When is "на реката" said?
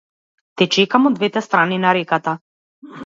1.85-2.35